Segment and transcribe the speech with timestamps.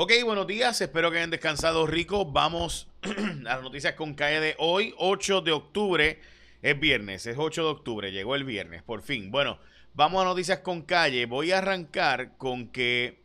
[0.00, 2.24] Ok, buenos días, espero que hayan descansado rico.
[2.24, 6.20] Vamos a las noticias con calle de hoy, 8 de octubre.
[6.62, 9.32] Es viernes, es 8 de octubre, llegó el viernes, por fin.
[9.32, 9.58] Bueno,
[9.94, 11.26] vamos a noticias con calle.
[11.26, 13.18] Voy a arrancar con que...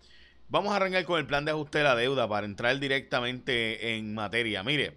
[0.49, 4.15] Vamos a arrancar con el plan de ajuste de la deuda para entrar directamente en
[4.15, 4.63] materia.
[4.63, 4.95] Mire,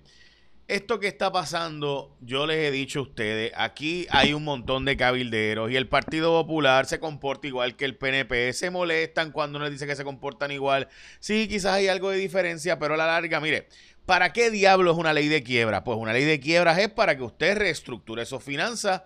[0.68, 4.96] esto que está pasando, yo les he dicho a ustedes, aquí hay un montón de
[4.96, 9.66] cabilderos y el Partido Popular se comporta igual que el PNP, se molestan cuando uno
[9.66, 10.88] les dice que se comportan igual.
[11.20, 13.68] Sí, quizás hay algo de diferencia, pero a la larga, mire,
[14.06, 15.84] ¿para qué diablo es una ley de quiebra?
[15.84, 19.02] Pues una ley de quiebras es para que usted reestructure sus finanzas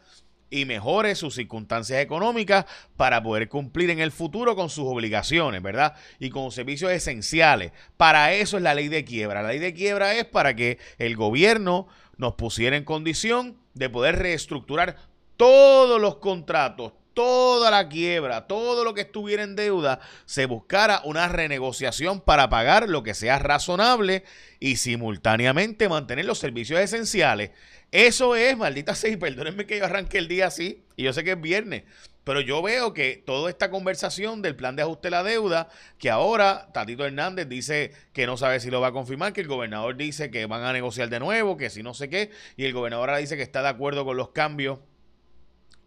[0.51, 5.95] y mejore sus circunstancias económicas para poder cumplir en el futuro con sus obligaciones, ¿verdad?
[6.19, 7.73] Y con servicios esenciales.
[7.97, 9.43] Para eso es la ley de quiebra.
[9.43, 11.87] La ley de quiebra es para que el gobierno
[12.17, 14.97] nos pusiera en condición de poder reestructurar
[15.37, 21.28] todos los contratos, toda la quiebra, todo lo que estuviera en deuda, se buscara una
[21.28, 24.25] renegociación para pagar lo que sea razonable
[24.58, 27.50] y simultáneamente mantener los servicios esenciales.
[27.92, 31.25] Eso es, maldita sea, y perdónenme que yo arranque el día así, y yo sé
[31.25, 31.83] que es viernes,
[32.22, 36.11] pero yo veo que toda esta conversación del plan de ajuste de la deuda, que
[36.11, 39.97] ahora Tatito Hernández dice que no sabe si lo va a confirmar, que el gobernador
[39.97, 43.08] dice que van a negociar de nuevo, que si no sé qué, y el gobernador
[43.08, 44.78] ahora dice que está de acuerdo con los cambios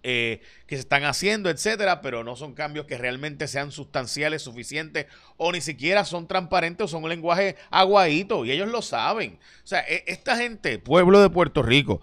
[0.05, 5.07] eh, que se están haciendo, etcétera, pero no son cambios que realmente sean sustanciales, suficientes,
[5.37, 9.39] o ni siquiera son transparentes o son un lenguaje aguadito, y ellos lo saben.
[9.63, 12.01] O sea, e, esta gente, pueblo de Puerto Rico,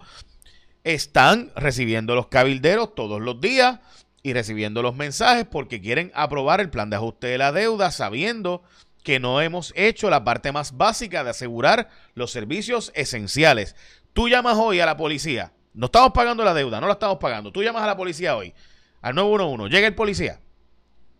[0.83, 3.79] están recibiendo los cabilderos todos los días
[4.23, 8.63] y recibiendo los mensajes porque quieren aprobar el plan de ajuste de la deuda, sabiendo
[9.03, 13.75] que no hemos hecho la parte más básica de asegurar los servicios esenciales.
[14.13, 17.51] Tú llamas hoy a la policía no estamos pagando la deuda, no la estamos pagando.
[17.51, 18.53] Tú llamas a la policía hoy,
[19.01, 20.39] al 911, llega el policía.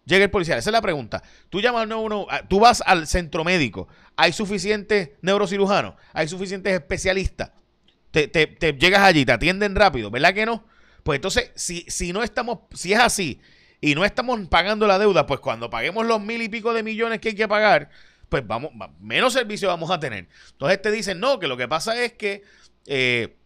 [0.05, 1.21] Llega el policía, esa es la pregunta.
[1.49, 6.73] Tú llamas al 911, ah, tú vas al centro médico, hay suficientes neurocirujanos, hay suficientes
[6.73, 7.51] especialistas.
[8.09, 10.65] Te, te, llegas allí, te atienden rápido, ¿verdad que no?
[11.03, 13.39] Pues entonces, si, si no estamos, si es así
[13.79, 17.19] y no estamos pagando la deuda, pues cuando paguemos los mil y pico de millones
[17.19, 17.89] que hay que pagar,
[18.27, 20.27] pues vamos, menos servicio vamos a tener.
[20.51, 22.43] Entonces te dicen, no, que lo que pasa es que
[22.85, 23.37] eh,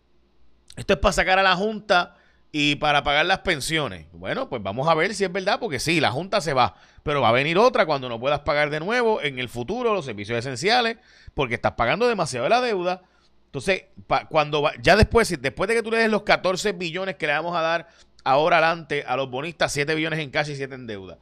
[0.75, 2.15] esto es para sacar a la Junta
[2.51, 4.07] y para pagar las pensiones.
[4.13, 7.21] Bueno, pues vamos a ver si es verdad, porque sí, la Junta se va, pero
[7.21, 10.39] va a venir otra cuando no puedas pagar de nuevo en el futuro los servicios
[10.39, 10.97] esenciales,
[11.33, 13.01] porque estás pagando demasiado de la deuda.
[13.47, 13.85] Entonces,
[14.29, 17.55] cuando ya después, después de que tú le des los 14 billones que le vamos
[17.55, 17.87] a dar
[18.23, 21.17] ahora adelante a los bonistas, 7 billones en cash y 7 en deuda.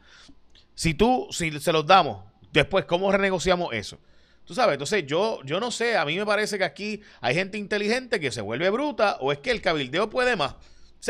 [0.76, 4.00] Si tú, si se los damos, después, ¿cómo renegociamos eso?
[4.46, 7.58] Tú sabes, entonces yo, yo no sé, a mí me parece que aquí hay gente
[7.58, 10.56] inteligente que se vuelve bruta o es que el cabildeo puede más.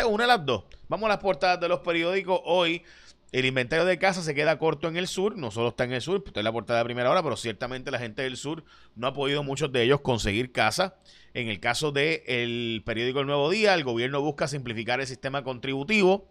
[0.07, 0.63] Una de las dos.
[0.87, 2.41] Vamos a las portadas de los periódicos.
[2.45, 2.83] Hoy
[3.31, 6.01] el inventario de casa se queda corto en el sur, no solo está en el
[6.01, 8.63] sur, está en la portada de primera hora, pero ciertamente la gente del sur
[8.95, 10.95] no ha podido muchos de ellos conseguir casa.
[11.33, 16.27] En el caso del periódico El Nuevo Día, el gobierno busca simplificar el sistema contributivo.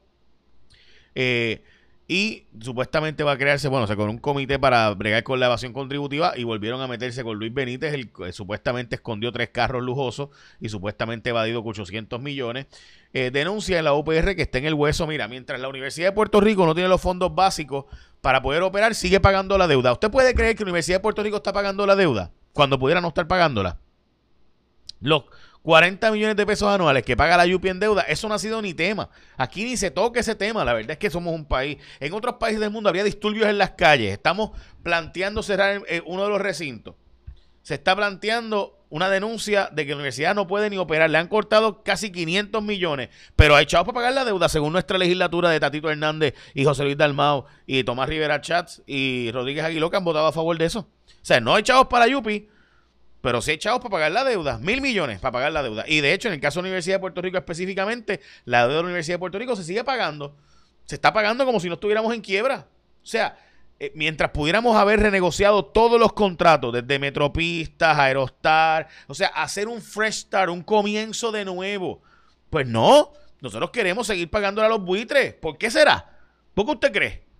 [1.17, 1.65] Eh,
[2.09, 5.73] y supuestamente va a crearse, bueno, se con un comité para bregar con la evasión
[5.73, 10.31] contributiva y volvieron a meterse con Luis Benítez, el que supuestamente escondió tres carros lujosos
[10.61, 12.67] y supuestamente evadido 800 millones.
[13.13, 15.07] Eh, denuncia en la UPR que está en el hueso.
[15.07, 17.85] Mira, mientras la Universidad de Puerto Rico no tiene los fondos básicos
[18.21, 19.93] para poder operar, sigue pagando la deuda.
[19.93, 23.01] ¿Usted puede creer que la Universidad de Puerto Rico está pagando la deuda cuando pudiera
[23.01, 23.79] no estar pagándola?
[25.01, 25.25] Los,
[25.63, 28.61] 40 millones de pesos anuales que paga la Yupi en deuda, eso no ha sido
[28.61, 29.09] ni tema.
[29.37, 30.65] Aquí ni se toca ese tema.
[30.65, 31.79] La verdad es que somos un país.
[32.01, 34.13] En otros países del mundo había disturbios en las calles.
[34.13, 34.51] Estamos
[34.83, 36.97] planteando cerrar eh, uno de los recintos.
[37.63, 41.09] Se está planteando una denuncia de que la universidad no puede ni operar.
[41.09, 44.99] Le han cortado casi 500 millones, pero hay chavos para pagar la deuda, según nuestra
[44.99, 49.91] legislatura de Tatito Hernández y José Luis Dalmao y Tomás Rivera Chats y Rodríguez Aguiló
[49.91, 50.81] que han votado a favor de eso.
[50.81, 52.49] O sea, no hay chavos para Yupi,
[53.23, 55.85] pero sí echados para pagar la deuda, mil millones para pagar la deuda.
[55.87, 58.77] Y de hecho, en el caso de la Universidad de Puerto Rico específicamente, la deuda
[58.77, 60.37] de la Universidad de Puerto Rico se sigue pagando.
[60.85, 62.67] Se está pagando como si no estuviéramos en quiebra.
[63.03, 63.39] O sea,
[63.79, 69.81] eh, mientras pudiéramos haber renegociado todos los contratos, desde Metropistas, Aerostar, o sea, hacer un
[69.81, 72.03] fresh start, un comienzo de nuevo.
[72.51, 75.35] Pues no, nosotros queremos seguir pagándole a los buitres.
[75.35, 76.19] ¿Por qué será?
[76.55, 77.32] ¿Por qué usted cree?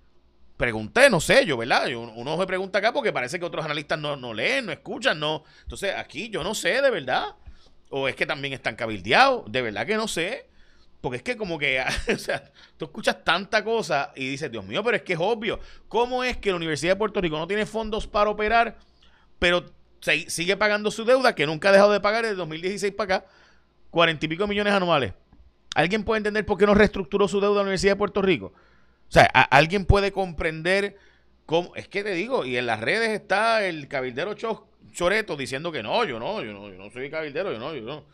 [0.57, 1.89] Pregunté, no sé, yo, ¿verdad?
[1.95, 5.45] uno me pregunta acá porque parece que otros analistas no, no leen, no escuchan, no.
[5.63, 7.35] Entonces, aquí yo no sé, de verdad.
[7.91, 10.49] O es que también están cabildeados, de verdad que no sé.
[11.03, 11.83] Porque es que como que,
[12.15, 15.59] o sea, tú escuchas tanta cosa y dices, Dios mío, pero es que es obvio.
[15.89, 18.79] ¿Cómo es que la Universidad de Puerto Rico no tiene fondos para operar,
[19.39, 19.67] pero
[20.01, 23.27] sigue pagando su deuda, que nunca ha dejado de pagar desde 2016 para acá,
[23.91, 25.13] cuarenta y pico millones anuales?
[25.75, 28.53] ¿Alguien puede entender por qué no reestructuró su deuda la Universidad de Puerto Rico?
[29.13, 30.97] O sea, ¿alguien puede comprender
[31.47, 31.75] ¿Cómo?
[31.75, 34.35] Es que te digo, y en las redes está el cabildero
[34.93, 37.83] Choreto diciendo que no, yo no, yo no, yo no soy cabildero, yo no, yo
[37.83, 38.05] no.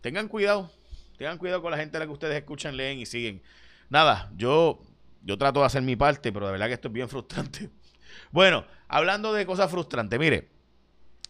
[0.00, 0.70] Tengan cuidado,
[1.16, 3.42] tengan cuidado con la gente a la que ustedes escuchan, leen y siguen.
[3.88, 4.80] Nada, yo,
[5.22, 7.70] yo trato de hacer mi parte, pero de verdad que esto es bien frustrante.
[8.30, 10.48] Bueno, hablando de cosas frustrantes, mire,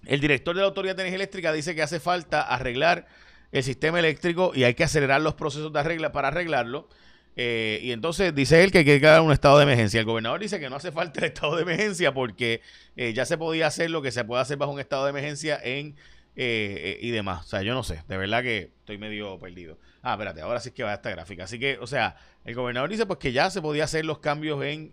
[0.04, 3.06] el director de la Autoridad de Energía Eléctrica dice que hace falta arreglar
[3.52, 6.90] el sistema eléctrico y hay que acelerar los procesos de arregla para arreglarlo.
[7.36, 10.00] Eh, y entonces dice él que hay que dar un estado de emergencia.
[10.00, 12.60] El gobernador dice que no hace falta el estado de emergencia porque
[12.96, 15.58] eh, ya se podía hacer lo que se puede hacer bajo un estado de emergencia
[15.62, 15.96] en
[16.36, 17.46] eh, y demás.
[17.46, 19.78] O sea, yo no sé, de verdad que estoy medio perdido.
[20.02, 21.44] Ah, espérate, ahora sí que va esta gráfica.
[21.44, 24.62] Así que, o sea, el gobernador dice pues que ya se podía hacer los cambios
[24.64, 24.92] en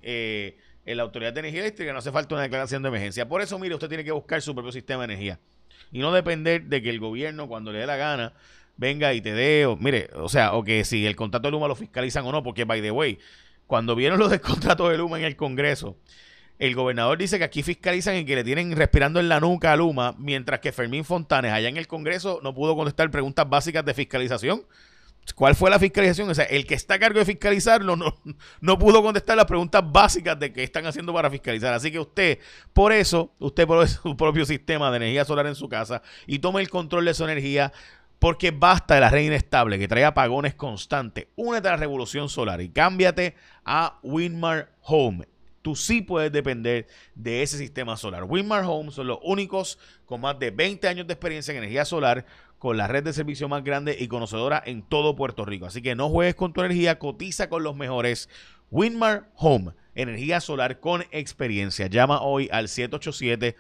[0.84, 3.28] en la Autoridad de Energía Eléctrica, no hace falta una declaración de emergencia.
[3.28, 5.40] Por eso, mire, usted tiene que buscar su propio sistema de energía
[5.92, 8.34] y no depender de que el gobierno, cuando le dé la gana,
[8.78, 11.68] venga y te dé, o, mire, o sea, o que si el contrato de Luma
[11.68, 13.20] lo fiscalizan o no, porque, by the way,
[13.68, 15.98] cuando vieron los del contrato de Luma en el Congreso,
[16.60, 19.76] el gobernador dice que aquí fiscalizan y que le tienen respirando en la nuca a
[19.76, 23.96] Luma, mientras que Fermín Fontanes allá en el Congreso no pudo contestar preguntas básicas de
[23.96, 24.64] fiscalización.
[25.36, 26.30] ¿Cuál fue la fiscalización?
[26.30, 28.16] O sea, el que está a cargo de fiscalizarlo no,
[28.62, 31.74] no pudo contestar las preguntas básicas de qué están haciendo para fiscalizar.
[31.74, 32.40] Así que usted,
[32.74, 36.62] por eso, usted por su propio sistema de energía solar en su casa y tome
[36.62, 37.72] el control de su energía
[38.22, 41.26] porque basta de la red inestable que trae apagones constantes.
[41.36, 43.34] Únete a la revolución solar y cámbiate
[43.66, 45.28] a Winmar Home.
[45.64, 46.86] Tú sí puedes depender
[47.16, 48.26] de ese sistema solar.
[48.26, 52.28] Winmar Home son los únicos con más de 20 años de experiencia en energía solar
[52.60, 55.66] con la red de servicio más grande y conocedora en todo Puerto Rico.
[55.66, 58.30] Así que no juegues con tu energía, cotiza con los mejores.
[58.70, 61.88] Winmar Home, energía solar con experiencia.
[61.88, 63.56] Llama hoy al 787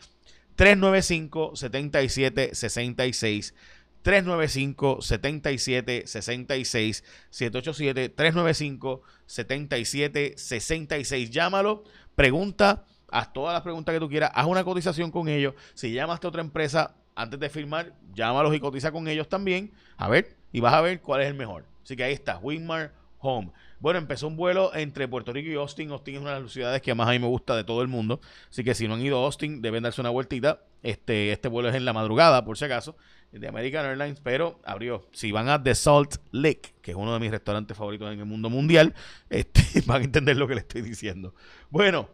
[0.55, 3.55] 395 7766
[4.01, 11.83] 395 7766 787 395 7766 Llámalo,
[12.15, 15.53] pregunta, haz todas las preguntas que tú quieras, haz una cotización con ellos.
[15.74, 19.71] Si llamas a otra empresa, antes de firmar, llámalos y cotiza con ellos también.
[19.98, 21.65] A ver, y vas a ver cuál es el mejor.
[21.83, 23.51] Así que ahí está, Winmar Home.
[23.80, 25.92] Bueno, empezó un vuelo entre Puerto Rico y Austin.
[25.92, 27.88] Austin es una de las ciudades que más a mí me gusta de todo el
[27.88, 28.19] mundo.
[28.50, 30.62] Así que si no han ido a Austin, deben darse una vueltita.
[30.83, 32.95] Este, este vuelo es en la madrugada, por si acaso,
[33.31, 35.07] de American Airlines, pero abrió.
[35.11, 38.25] Si van a The Salt Lake, que es uno de mis restaurantes favoritos en el
[38.25, 38.93] mundo mundial,
[39.29, 41.33] este, van a entender lo que les estoy diciendo.
[41.69, 42.09] Bueno,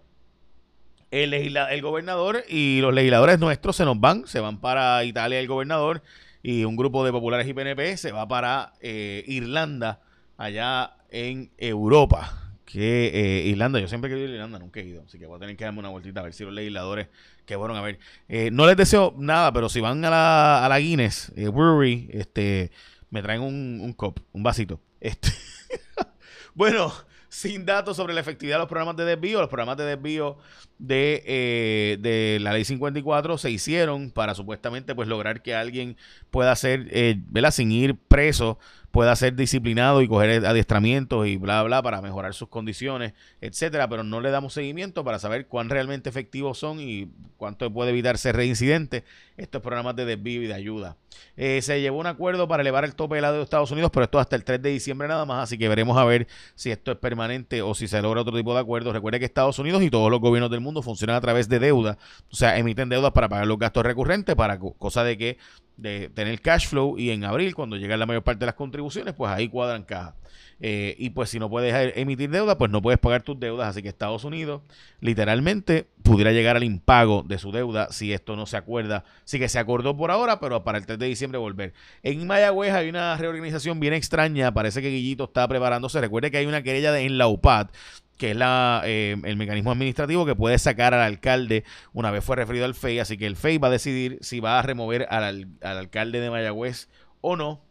[1.11, 5.47] el, el gobernador y los legisladores nuestros se nos van, se van para Italia el
[5.47, 6.03] gobernador
[6.43, 10.01] y un grupo de populares y PNP se va para eh, Irlanda,
[10.37, 12.46] allá en Europa.
[12.67, 15.37] Que eh, Irlanda, yo siempre he querido a Irlanda, nunca he ido, así que voy
[15.37, 17.07] a tener que darme una vueltita a ver si los legisladores
[17.45, 17.97] que fueron a ver.
[18.27, 22.71] Eh, no les deseo nada, pero si van a la, a la Guinness Brewery, este,
[23.09, 24.81] me traen un, cop, un vasito.
[24.99, 25.29] Este.
[26.55, 26.91] bueno,
[27.29, 29.39] sin datos sobre la efectividad de los programas de desvío.
[29.39, 30.37] Los programas de desvío
[30.77, 35.97] de, eh, de la ley 54 se hicieron para supuestamente pues lograr que alguien
[36.31, 37.21] pueda ser, eh,
[37.51, 38.59] Sin ir preso
[38.91, 44.03] pueda ser disciplinado y coger adiestramientos y bla, bla, para mejorar sus condiciones, etcétera, pero
[44.03, 49.03] no le damos seguimiento para saber cuán realmente efectivos son y cuánto puede evitarse reincidente
[49.37, 50.97] estos programas de desvío y de ayuda.
[51.35, 54.05] Eh, se llevó un acuerdo para elevar el tope de la de Estados Unidos, pero
[54.05, 56.91] esto hasta el 3 de diciembre nada más, así que veremos a ver si esto
[56.91, 58.93] es permanente o si se logra otro tipo de acuerdo.
[58.93, 61.97] Recuerde que Estados Unidos y todos los gobiernos del mundo funcionan a través de deuda,
[62.31, 65.37] o sea, emiten deudas para pagar los gastos recurrentes, para cosa de que
[65.77, 69.13] de tener cash flow y en abril, cuando llega la mayor parte de las contribuciones,
[69.13, 70.15] pues ahí cuadran caja.
[70.59, 73.69] Eh, y pues si no puedes emitir deuda, pues no puedes pagar tus deudas.
[73.69, 74.61] Así que Estados Unidos
[75.01, 79.03] literalmente pudiera llegar al impago de su deuda si esto no se acuerda.
[79.23, 81.73] Sí que se acordó por ahora, pero para el 3 de diciembre volver.
[82.01, 84.51] En Mayagüez hay una reorganización bien extraña.
[84.53, 86.01] Parece que Guillito está preparándose.
[86.01, 87.67] Recuerde que hay una querella de, en la UPAD
[88.17, 92.35] que es la, eh, el mecanismo administrativo que puede sacar al alcalde una vez fue
[92.35, 95.47] referido al FEI, así que el FEI va a decidir si va a remover al,
[95.61, 96.89] alcalde de Mayagüez
[97.21, 97.61] o no.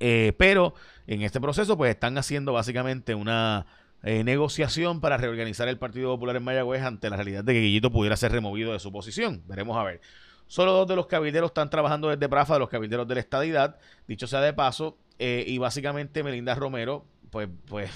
[0.00, 0.74] Eh, pero
[1.06, 3.66] en este proceso pues están haciendo básicamente una
[4.02, 7.92] eh, negociación para reorganizar el Partido Popular en Mayagüez ante la realidad de que Guillito
[7.92, 9.42] pudiera ser removido de su posición.
[9.46, 10.00] Veremos a ver.
[10.48, 13.78] Solo dos de los cabilderos están trabajando desde Prafa, de los cabilderos de la estadidad,
[14.06, 17.90] dicho sea de paso, y básicamente Melinda Romero, pues, pues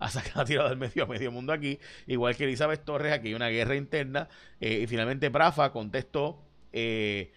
[0.00, 3.48] ha tirado del medio a medio mundo aquí, igual que Elizabeth Torres, aquí hay una
[3.48, 4.28] guerra interna,
[4.60, 6.42] eh, y finalmente Prafa contestó,
[6.72, 7.32] eh,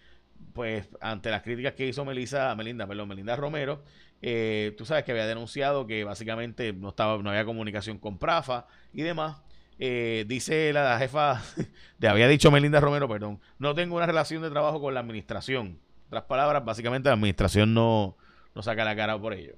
[0.52, 3.82] pues ante las críticas que hizo Melissa, Melinda, perdón, Melinda Romero,
[4.22, 8.66] eh, tú sabes que había denunciado que básicamente no estaba, no había comunicación con Prafa
[8.92, 9.42] y demás.
[9.78, 11.42] dice la jefa,
[11.98, 15.66] le había dicho Melinda Romero, perdón, no tengo una relación de trabajo con la administración.
[15.66, 18.16] En otras palabras, básicamente la administración no,
[18.54, 19.56] no saca la cara por ello.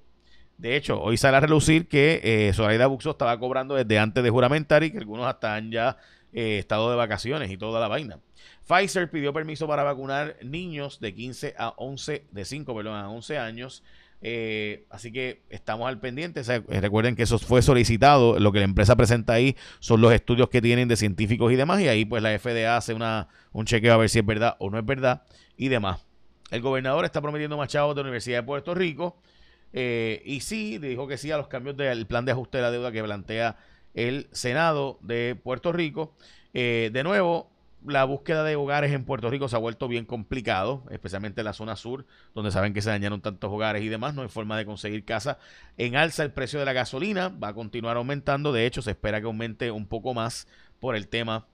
[0.59, 4.83] De hecho, hoy sale a relucir que eh, Buxo estaba cobrando desde antes de juramentar
[4.85, 5.99] y que algunos están ya
[6.33, 8.19] eh, estado de vacaciones y toda la vaina.
[8.67, 13.39] Pfizer pidió permiso para vacunar niños de 15 a 11, de 5, perdón, a 11
[13.39, 13.83] años.
[14.23, 16.43] Eh, así que estamos al pendiente.
[16.69, 18.41] recuerden que eso fue solicitado.
[18.41, 21.81] Lo que la empresa presenta ahí son los estudios que tienen de científicos y demás.
[21.81, 24.71] Y ahí pues la FDA hace una, un chequeo a ver si es verdad o
[24.71, 25.23] no es verdad
[25.57, 26.07] y demás.
[26.51, 29.21] El gobernador está prometiendo más chavos de la Universidad de Puerto Rico.
[29.73, 32.71] Eh, y sí, dijo que sí a los cambios del plan de ajuste de la
[32.71, 33.57] deuda que plantea
[33.95, 36.15] el Senado de Puerto Rico.
[36.55, 37.51] Eh, de nuevo,
[37.87, 41.53] la búsqueda de hogares en Puerto Rico se ha vuelto bien complicado, especialmente en la
[41.53, 44.67] zona sur, donde saben que se dañaron tantos hogares y demás, no hay forma de
[44.67, 45.39] conseguir casa.
[45.77, 49.21] En alza el precio de la gasolina, va a continuar aumentando, de hecho se espera
[49.21, 50.49] que aumente un poco más
[50.81, 51.47] por el tema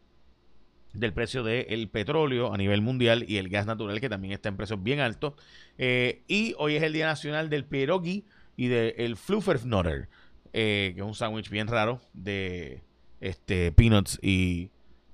[0.92, 4.56] del precio del petróleo a nivel mundial y el gas natural que también está en
[4.56, 5.34] precios bien altos.
[5.78, 8.24] Eh, y hoy es el Día Nacional del Pierogi
[8.56, 10.08] y del Flufferknotter,
[10.52, 12.82] eh, que es un sándwich bien raro de
[13.20, 14.70] este, peanuts y...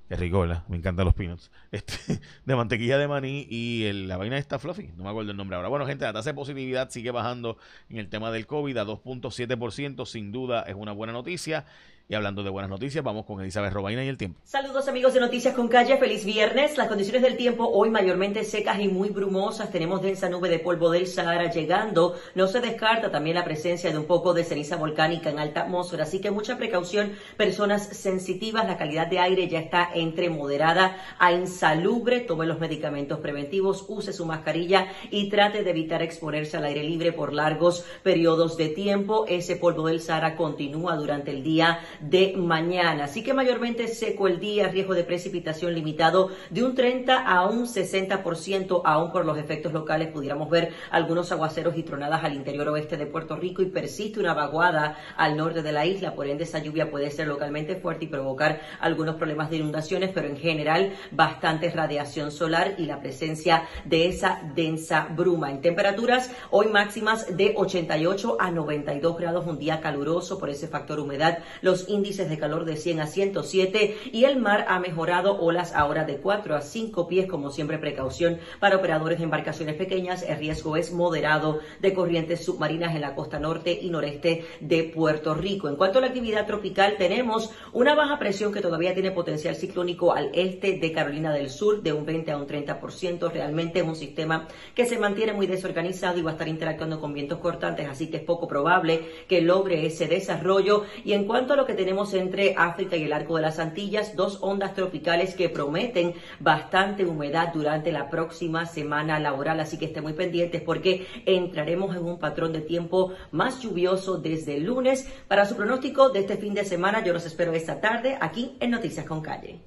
[0.09, 1.51] Qué rico, Me encantan los peanuts.
[1.71, 4.91] Este, de mantequilla de maní y la vaina está fluffy.
[4.97, 5.69] No me acuerdo el nombre ahora.
[5.69, 7.59] Bueno, gente, la tasa de positividad sigue bajando
[7.91, 10.07] en el tema del COVID a 2.7%.
[10.07, 11.67] Sin duda es una buena noticia.
[12.11, 14.41] Y hablando de buenas noticias, vamos con Elizabeth Robaina y el tiempo.
[14.43, 16.79] Saludos amigos de Noticias con Calle, feliz viernes.
[16.79, 19.71] Las condiciones del tiempo hoy mayormente secas y muy brumosas.
[19.71, 22.15] Tenemos densa nube de polvo del Sahara llegando.
[22.35, 26.05] No se descarta también la presencia de un poco de ceniza volcánica en alta atmósfera,
[26.05, 27.13] así que mucha precaución.
[27.37, 32.21] Personas sensitivas, la calidad de aire ya está entre moderada a insalubre.
[32.21, 37.13] Tome los medicamentos preventivos, use su mascarilla y trate de evitar exponerse al aire libre
[37.13, 39.27] por largos periodos de tiempo.
[39.29, 43.05] Ese polvo del Sahara continúa durante el día de mañana.
[43.05, 47.67] Así que mayormente seco el día, riesgo de precipitación limitado de un 30 a un
[47.67, 52.97] 60%, aún por los efectos locales pudiéramos ver algunos aguaceros y tronadas al interior oeste
[52.97, 56.59] de Puerto Rico y persiste una vaguada al norte de la isla, por ende esa
[56.59, 61.71] lluvia puede ser localmente fuerte y provocar algunos problemas de inundaciones, pero en general bastante
[61.71, 65.51] radiación solar y la presencia de esa densa bruma.
[65.51, 71.01] En temperaturas hoy máximas de 88 a 92 grados, un día caluroso por ese factor
[71.01, 71.39] humedad.
[71.61, 76.05] Los índices de calor de 100 a 107 y el mar ha mejorado olas ahora
[76.05, 80.23] de 4 a 5 pies, como siempre precaución para operadores de embarcaciones pequeñas.
[80.23, 85.35] El riesgo es moderado de corrientes submarinas en la costa norte y noreste de Puerto
[85.35, 85.69] Rico.
[85.69, 90.13] En cuanto a la actividad tropical, tenemos una baja presión que todavía tiene potencial ciclónico
[90.13, 93.31] al este de Carolina del Sur de un 20 a un 30%.
[93.31, 97.13] Realmente es un sistema que se mantiene muy desorganizado y va a estar interactuando con
[97.13, 100.85] vientos cortantes, así que es poco probable que logre ese desarrollo.
[101.05, 104.17] Y en cuanto a lo que tenemos entre África y el arco de las Antillas,
[104.17, 110.03] dos ondas tropicales que prometen bastante humedad durante la próxima semana laboral, así que estén
[110.03, 115.09] muy pendientes porque entraremos en un patrón de tiempo más lluvioso desde el lunes.
[115.29, 118.73] Para su pronóstico de este fin de semana, yo los espero esta tarde aquí en
[118.73, 119.61] Noticias con Calle.